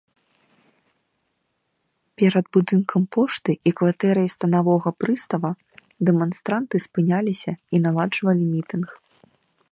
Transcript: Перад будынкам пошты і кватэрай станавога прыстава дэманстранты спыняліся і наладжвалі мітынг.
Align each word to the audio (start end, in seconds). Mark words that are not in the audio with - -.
Перад 2.21 2.45
будынкам 2.55 3.03
пошты 3.15 3.55
і 3.71 3.73
кватэрай 3.81 4.29
станавога 4.37 4.89
прыстава 5.01 5.51
дэманстранты 6.09 6.75
спыняліся 6.87 7.51
і 7.77 7.83
наладжвалі 7.89 8.43
мітынг. 8.55 8.87